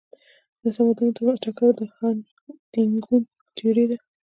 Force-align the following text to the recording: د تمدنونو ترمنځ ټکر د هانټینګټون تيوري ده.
د 0.61 0.63
تمدنونو 0.75 1.13
ترمنځ 1.15 1.37
ټکر 1.43 1.69
د 1.79 1.81
هانټینګټون 1.97 3.21
تيوري 3.57 3.85
ده. 3.89 3.97